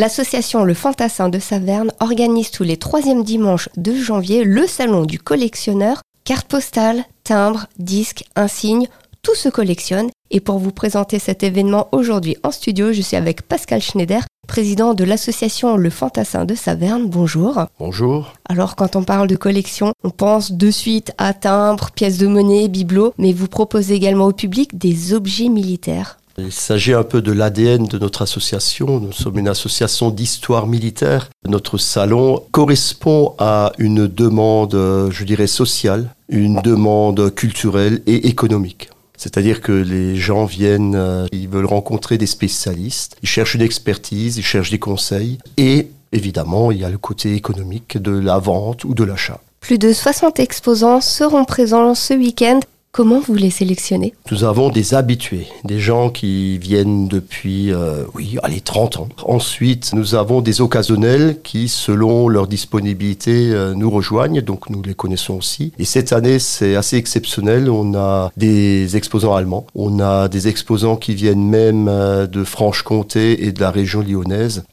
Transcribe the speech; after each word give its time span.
L'association 0.00 0.64
Le 0.64 0.72
Fantassin 0.72 1.28
de 1.28 1.38
Saverne 1.38 1.92
organise 2.00 2.50
tous 2.50 2.62
les 2.62 2.78
troisièmes 2.78 3.22
dimanches 3.22 3.68
de 3.76 3.94
janvier 3.94 4.44
le 4.44 4.66
salon 4.66 5.04
du 5.04 5.18
collectionneur. 5.18 6.00
Cartes 6.24 6.48
postales, 6.48 7.04
timbres, 7.22 7.66
disques, 7.78 8.24
insignes, 8.34 8.88
tout 9.20 9.34
se 9.34 9.50
collectionne. 9.50 10.08
Et 10.30 10.40
pour 10.40 10.58
vous 10.58 10.72
présenter 10.72 11.18
cet 11.18 11.42
événement 11.42 11.88
aujourd'hui 11.92 12.38
en 12.42 12.50
studio, 12.50 12.94
je 12.94 13.02
suis 13.02 13.18
avec 13.18 13.42
Pascal 13.42 13.82
Schneider, 13.82 14.22
président 14.48 14.94
de 14.94 15.04
l'association 15.04 15.76
Le 15.76 15.90
Fantassin 15.90 16.46
de 16.46 16.54
Saverne. 16.54 17.06
Bonjour. 17.06 17.66
Bonjour. 17.78 18.32
Alors 18.48 18.76
quand 18.76 18.96
on 18.96 19.04
parle 19.04 19.28
de 19.28 19.36
collection, 19.36 19.92
on 20.02 20.08
pense 20.08 20.52
de 20.52 20.70
suite 20.70 21.12
à 21.18 21.34
timbres, 21.34 21.90
pièces 21.90 22.16
de 22.16 22.26
monnaie, 22.26 22.68
bibelots, 22.68 23.12
mais 23.18 23.34
vous 23.34 23.48
proposez 23.48 23.96
également 23.96 24.28
au 24.28 24.32
public 24.32 24.78
des 24.78 25.12
objets 25.12 25.50
militaires. 25.50 26.19
Il 26.46 26.52
s'agit 26.52 26.94
un 26.94 27.02
peu 27.02 27.22
de 27.22 27.32
l'ADN 27.32 27.86
de 27.86 27.98
notre 27.98 28.22
association. 28.22 29.00
Nous 29.00 29.12
sommes 29.12 29.38
une 29.38 29.48
association 29.48 30.10
d'histoire 30.10 30.66
militaire. 30.66 31.30
Notre 31.46 31.78
salon 31.78 32.42
correspond 32.50 33.34
à 33.38 33.72
une 33.78 34.06
demande, 34.06 34.74
je 35.10 35.24
dirais, 35.24 35.46
sociale, 35.46 36.14
une 36.28 36.60
demande 36.62 37.34
culturelle 37.34 38.02
et 38.06 38.28
économique. 38.28 38.90
C'est-à-dire 39.16 39.60
que 39.60 39.72
les 39.72 40.16
gens 40.16 40.46
viennent, 40.46 40.94
euh, 40.96 41.26
ils 41.30 41.46
veulent 41.46 41.66
rencontrer 41.66 42.16
des 42.16 42.26
spécialistes, 42.26 43.16
ils 43.22 43.28
cherchent 43.28 43.54
une 43.54 43.60
expertise, 43.60 44.38
ils 44.38 44.42
cherchent 44.42 44.70
des 44.70 44.78
conseils 44.78 45.36
et 45.58 45.88
évidemment, 46.12 46.72
il 46.72 46.78
y 46.78 46.84
a 46.84 46.88
le 46.88 46.96
côté 46.96 47.34
économique 47.34 47.98
de 47.98 48.12
la 48.12 48.38
vente 48.38 48.84
ou 48.84 48.94
de 48.94 49.04
l'achat. 49.04 49.38
Plus 49.60 49.76
de 49.76 49.92
60 49.92 50.40
exposants 50.40 51.02
seront 51.02 51.44
présents 51.44 51.94
ce 51.94 52.14
week-end 52.14 52.60
Comment 52.92 53.20
vous 53.20 53.36
les 53.36 53.50
sélectionnez? 53.50 54.14
Nous 54.32 54.42
avons 54.42 54.68
des 54.68 54.94
habitués, 54.94 55.46
des 55.64 55.78
gens 55.78 56.10
qui 56.10 56.58
viennent 56.58 57.06
depuis, 57.06 57.72
euh, 57.72 58.02
oui, 58.14 58.36
allez, 58.42 58.60
30 58.60 58.96
ans. 58.96 59.08
Ensuite, 59.22 59.92
nous 59.92 60.16
avons 60.16 60.40
des 60.40 60.60
occasionnels 60.60 61.36
qui, 61.44 61.68
selon 61.68 62.26
leur 62.26 62.48
disponibilité, 62.48 63.52
euh, 63.52 63.74
nous 63.74 63.90
rejoignent, 63.90 64.40
donc 64.40 64.70
nous 64.70 64.82
les 64.82 64.94
connaissons 64.94 65.34
aussi. 65.34 65.72
Et 65.78 65.84
cette 65.84 66.12
année, 66.12 66.40
c'est 66.40 66.74
assez 66.74 66.96
exceptionnel. 66.96 67.70
On 67.70 67.94
a 67.94 68.32
des 68.36 68.96
exposants 68.96 69.36
allemands, 69.36 69.68
on 69.76 70.00
a 70.00 70.26
des 70.26 70.48
exposants 70.48 70.96
qui 70.96 71.14
viennent 71.14 71.48
même 71.48 71.86
euh, 71.86 72.26
de 72.26 72.42
Franche-Comté 72.42 73.46
et 73.46 73.52
de 73.52 73.60
la 73.60 73.70
région 73.70 74.00
lyonnaise. 74.00 74.64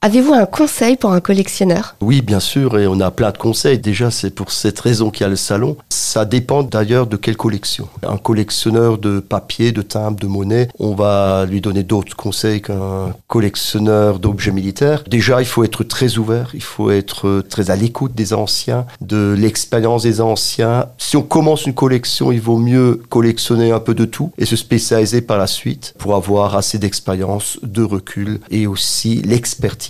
Avez-vous 0.00 0.32
un 0.32 0.46
conseil 0.46 0.96
pour 0.96 1.10
un 1.10 1.20
collectionneur? 1.20 1.96
Oui, 2.00 2.22
bien 2.22 2.38
sûr, 2.38 2.78
et 2.78 2.86
on 2.86 3.00
a 3.00 3.10
plein 3.10 3.32
de 3.32 3.36
conseils. 3.36 3.80
Déjà, 3.80 4.12
c'est 4.12 4.30
pour 4.30 4.52
cette 4.52 4.78
raison 4.78 5.10
qu'il 5.10 5.22
y 5.22 5.24
a 5.24 5.28
le 5.28 5.34
salon. 5.34 5.76
Ça 5.88 6.24
dépend 6.24 6.62
d'ailleurs 6.62 7.08
de 7.08 7.16
quelle 7.16 7.36
collection. 7.36 7.88
Un 8.04 8.16
collectionneur 8.16 8.98
de 8.98 9.18
papier, 9.18 9.72
de 9.72 9.82
timbres, 9.82 10.20
de 10.20 10.28
monnaie, 10.28 10.68
on 10.78 10.94
va 10.94 11.46
lui 11.46 11.60
donner 11.60 11.82
d'autres 11.82 12.14
conseils 12.14 12.62
qu'un 12.62 13.12
collectionneur 13.26 14.20
d'objets 14.20 14.52
militaires. 14.52 15.02
Déjà, 15.08 15.42
il 15.42 15.46
faut 15.46 15.64
être 15.64 15.82
très 15.82 16.16
ouvert, 16.16 16.50
il 16.54 16.62
faut 16.62 16.92
être 16.92 17.42
très 17.50 17.72
à 17.72 17.74
l'écoute 17.74 18.14
des 18.14 18.34
anciens, 18.34 18.86
de 19.00 19.34
l'expérience 19.36 20.04
des 20.04 20.20
anciens. 20.20 20.86
Si 20.98 21.16
on 21.16 21.22
commence 21.22 21.66
une 21.66 21.74
collection, 21.74 22.30
il 22.30 22.40
vaut 22.40 22.58
mieux 22.58 23.02
collectionner 23.08 23.72
un 23.72 23.80
peu 23.80 23.94
de 23.94 24.04
tout 24.04 24.30
et 24.38 24.46
se 24.46 24.54
spécialiser 24.54 25.22
par 25.22 25.38
la 25.38 25.48
suite 25.48 25.96
pour 25.98 26.14
avoir 26.14 26.54
assez 26.54 26.78
d'expérience, 26.78 27.58
de 27.64 27.82
recul 27.82 28.38
et 28.52 28.68
aussi 28.68 29.22
l'expertise 29.22 29.87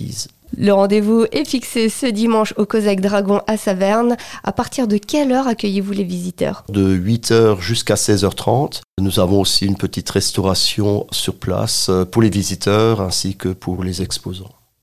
le 0.57 0.73
rendez-vous 0.73 1.25
est 1.31 1.45
fixé 1.47 1.89
ce 1.89 2.07
dimanche 2.07 2.53
au 2.57 2.65
Cosaque 2.65 3.01
Dragon 3.01 3.41
à 3.47 3.55
Saverne. 3.55 4.17
À 4.43 4.51
partir 4.51 4.87
de 4.87 4.97
quelle 4.97 5.31
heure 5.31 5.47
accueillez-vous 5.47 5.91
les 5.91 6.03
visiteurs? 6.03 6.63
De 6.69 6.97
8h 6.97 7.59
jusqu'à 7.59 7.93
16h30. 7.93 8.81
Nous 8.99 9.19
avons 9.19 9.41
aussi 9.41 9.67
une 9.67 9.77
petite 9.77 10.09
restauration 10.09 11.05
sur 11.11 11.35
place 11.35 11.91
pour 12.11 12.21
les 12.21 12.29
visiteurs 12.29 12.99
ainsi 12.99 13.35
que 13.35 13.49
pour 13.49 13.83
les 13.83 14.01
exposants. 14.01 14.49